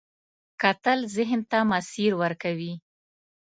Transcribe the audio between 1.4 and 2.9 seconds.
ته مسیر ورکوي